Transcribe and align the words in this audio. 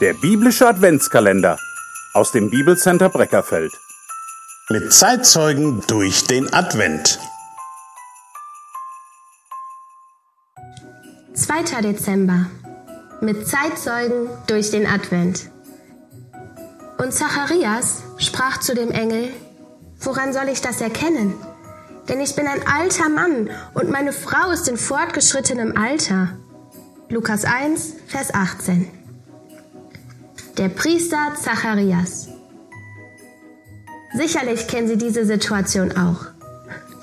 Der 0.00 0.14
biblische 0.14 0.66
Adventskalender 0.66 1.58
aus 2.14 2.32
dem 2.32 2.48
Bibelcenter 2.48 3.10
Breckerfeld. 3.10 3.70
Mit 4.70 4.94
Zeitzeugen 4.94 5.82
durch 5.88 6.24
den 6.24 6.50
Advent. 6.54 7.18
2. 11.34 11.82
Dezember. 11.82 12.46
Mit 13.20 13.46
Zeitzeugen 13.46 14.30
durch 14.46 14.70
den 14.70 14.86
Advent. 14.86 15.50
Und 16.96 17.12
Zacharias 17.12 18.02
sprach 18.16 18.60
zu 18.60 18.74
dem 18.74 18.90
Engel, 18.92 19.28
Woran 19.98 20.32
soll 20.32 20.48
ich 20.48 20.62
das 20.62 20.80
erkennen? 20.80 21.34
Denn 22.08 22.22
ich 22.22 22.34
bin 22.34 22.46
ein 22.46 22.66
alter 22.66 23.10
Mann 23.10 23.50
und 23.74 23.90
meine 23.90 24.14
Frau 24.14 24.50
ist 24.50 24.66
in 24.66 24.78
fortgeschrittenem 24.78 25.76
Alter. 25.76 26.38
Lukas 27.10 27.44
1, 27.44 27.96
Vers 28.06 28.32
18. 28.32 28.99
Der 30.60 30.68
Priester 30.68 31.32
Zacharias. 31.34 32.28
Sicherlich 34.14 34.68
kennen 34.68 34.86
Sie 34.86 34.98
diese 34.98 35.24
Situation 35.24 35.90
auch. 35.96 36.26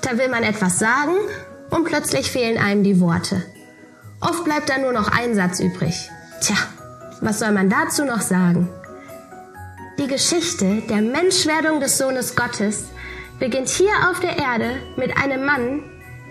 Da 0.00 0.16
will 0.16 0.28
man 0.28 0.44
etwas 0.44 0.78
sagen 0.78 1.16
und 1.70 1.84
plötzlich 1.84 2.30
fehlen 2.30 2.56
einem 2.56 2.84
die 2.84 3.00
Worte. 3.00 3.42
Oft 4.20 4.44
bleibt 4.44 4.70
da 4.70 4.78
nur 4.78 4.92
noch 4.92 5.10
ein 5.10 5.34
Satz 5.34 5.60
übrig. 5.60 6.08
Tja, 6.40 6.56
was 7.20 7.40
soll 7.40 7.50
man 7.50 7.68
dazu 7.68 8.04
noch 8.04 8.22
sagen? 8.22 8.68
Die 9.98 10.06
Geschichte 10.06 10.82
der 10.88 11.02
Menschwerdung 11.02 11.80
des 11.80 11.98
Sohnes 11.98 12.36
Gottes 12.36 12.84
beginnt 13.40 13.68
hier 13.68 13.90
auf 14.08 14.20
der 14.20 14.38
Erde 14.38 14.76
mit 14.96 15.16
einem 15.20 15.44
Mann, 15.44 15.82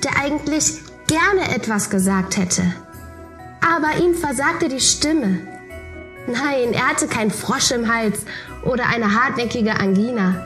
der 0.04 0.18
eigentlich 0.18 0.80
gerne 1.08 1.54
etwas 1.54 1.90
gesagt 1.90 2.38
hätte 2.38 2.64
aber 3.68 4.04
ihm 4.04 4.16
versagte 4.16 4.70
die 4.70 4.80
Stimme. 4.80 5.40
Nein, 6.28 6.74
er 6.74 6.90
hatte 6.90 7.08
kein 7.08 7.32
Frosch 7.32 7.72
im 7.72 7.92
Hals 7.92 8.26
oder 8.64 8.88
eine 8.88 9.14
hartnäckige 9.14 9.80
Angina. 9.80 10.46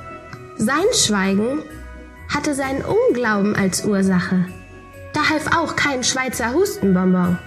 Sein 0.57 0.85
Schweigen 0.93 1.63
hatte 2.29 2.53
seinen 2.53 2.83
Unglauben 2.83 3.55
als 3.55 3.83
Ursache. 3.83 4.45
Da 5.13 5.29
half 5.29 5.57
auch 5.57 5.75
kein 5.75 6.03
Schweizer 6.03 6.53
Hustenbonbon. 6.53 7.37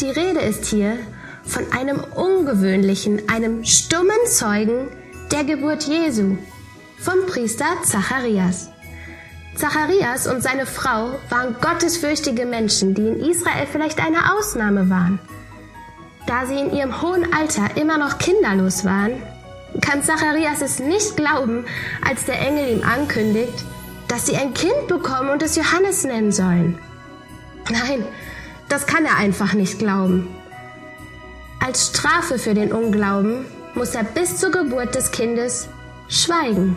Die 0.00 0.10
Rede 0.10 0.40
ist 0.40 0.66
hier 0.66 0.98
von 1.44 1.64
einem 1.72 2.00
ungewöhnlichen, 2.14 3.28
einem 3.28 3.64
stummen 3.64 4.26
Zeugen 4.26 4.88
der 5.32 5.44
Geburt 5.44 5.84
Jesu, 5.84 6.36
vom 6.98 7.26
Priester 7.26 7.66
Zacharias. 7.82 8.68
Zacharias 9.56 10.26
und 10.26 10.42
seine 10.42 10.66
Frau 10.66 11.18
waren 11.30 11.56
gottesfürchtige 11.60 12.44
Menschen, 12.44 12.94
die 12.94 13.06
in 13.06 13.20
Israel 13.20 13.66
vielleicht 13.70 14.04
eine 14.04 14.34
Ausnahme 14.34 14.90
waren. 14.90 15.18
Da 16.26 16.46
sie 16.46 16.58
in 16.58 16.74
ihrem 16.74 17.02
hohen 17.02 17.32
Alter 17.34 17.76
immer 17.76 17.98
noch 17.98 18.18
kinderlos 18.18 18.84
waren, 18.84 19.22
kann 19.80 20.02
Zacharias 20.02 20.62
es 20.62 20.78
nicht 20.78 21.16
glauben, 21.16 21.64
als 22.06 22.24
der 22.24 22.40
Engel 22.40 22.78
ihm 22.78 22.82
ankündigt, 22.82 23.64
dass 24.08 24.26
sie 24.26 24.36
ein 24.36 24.54
Kind 24.54 24.86
bekommen 24.88 25.30
und 25.30 25.42
es 25.42 25.56
Johannes 25.56 26.04
nennen 26.04 26.32
sollen. 26.32 26.78
Nein, 27.70 28.04
das 28.68 28.86
kann 28.86 29.04
er 29.04 29.16
einfach 29.16 29.54
nicht 29.54 29.78
glauben. 29.78 30.28
Als 31.60 31.88
Strafe 31.88 32.38
für 32.38 32.54
den 32.54 32.72
Unglauben 32.72 33.46
muss 33.74 33.94
er 33.94 34.04
bis 34.04 34.38
zur 34.38 34.50
Geburt 34.50 34.94
des 34.94 35.10
Kindes 35.10 35.68
schweigen. 36.08 36.76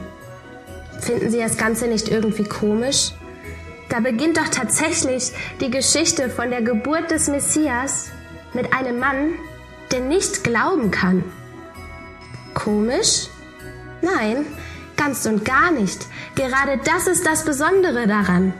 Finden 1.00 1.30
Sie 1.30 1.40
das 1.40 1.58
Ganze 1.58 1.88
nicht 1.88 2.10
irgendwie 2.10 2.46
komisch? 2.46 3.12
Da 3.90 4.00
beginnt 4.00 4.38
doch 4.38 4.48
tatsächlich 4.48 5.32
die 5.62 5.70
Geschichte 5.70 6.30
von 6.30 6.50
der 6.50 6.62
Geburt 6.62 7.12
des 7.12 7.28
Messias 7.28 8.12
mit 8.58 8.74
einem 8.74 9.00
Mann, 9.00 9.36
der 9.92 10.02
nicht 10.02 10.44
glauben 10.44 10.90
kann. 10.90 11.24
Komisch? 12.56 13.28
Nein, 14.02 14.48
ganz 14.98 15.28
und 15.28 15.46
gar 15.46 15.72
nicht. 15.72 16.08
Gerade 16.36 16.80
das 16.84 17.06
ist 17.06 17.26
das 17.26 17.46
Besondere 17.46 18.08
daran. 18.08 18.54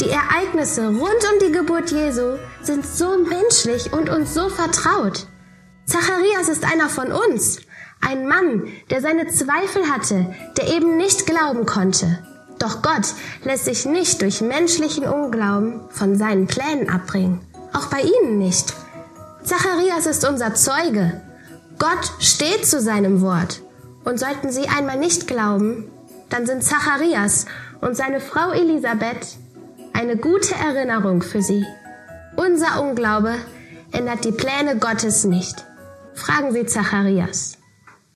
Die 0.00 0.10
Ereignisse 0.10 0.86
rund 0.88 1.00
um 1.00 1.46
die 1.46 1.50
Geburt 1.50 1.90
Jesu 1.90 2.36
sind 2.62 2.86
so 2.86 3.18
menschlich 3.18 3.92
und 3.92 4.10
uns 4.10 4.34
so 4.34 4.50
vertraut. 4.50 5.26
Zacharias 5.86 6.48
ist 6.48 6.70
einer 6.70 6.90
von 6.90 7.10
uns. 7.10 7.60
Ein 8.00 8.28
Mann, 8.28 8.68
der 8.90 9.00
seine 9.00 9.28
Zweifel 9.28 9.90
hatte, 9.90 10.34
der 10.58 10.68
eben 10.76 10.98
nicht 10.98 11.26
glauben 11.26 11.64
konnte. 11.64 12.22
Doch 12.58 12.82
Gott 12.82 13.14
lässt 13.44 13.64
sich 13.64 13.86
nicht 13.86 14.20
durch 14.20 14.42
menschlichen 14.42 15.04
Unglauben 15.04 15.80
von 15.90 16.18
seinen 16.18 16.46
Plänen 16.46 16.90
abbringen. 16.90 17.40
Auch 17.72 17.86
bei 17.86 18.02
ihnen 18.02 18.38
nicht. 18.38 18.74
Zacharias 19.42 20.06
ist 20.06 20.28
unser 20.28 20.54
Zeuge. 20.54 21.20
Gott 21.78 22.10
steht 22.18 22.66
zu 22.66 22.80
seinem 22.80 23.20
Wort. 23.20 23.62
Und 24.04 24.18
sollten 24.18 24.50
Sie 24.50 24.68
einmal 24.68 24.98
nicht 24.98 25.26
glauben, 25.26 25.90
dann 26.28 26.46
sind 26.46 26.64
Zacharias 26.64 27.46
und 27.80 27.96
seine 27.96 28.20
Frau 28.20 28.52
Elisabeth 28.52 29.36
eine 29.92 30.16
gute 30.16 30.54
Erinnerung 30.54 31.22
für 31.22 31.42
Sie. 31.42 31.64
Unser 32.36 32.82
Unglaube 32.82 33.34
ändert 33.92 34.24
die 34.24 34.32
Pläne 34.32 34.78
Gottes 34.78 35.24
nicht. 35.24 35.64
Fragen 36.14 36.52
Sie 36.52 36.66
Zacharias. 36.66 37.58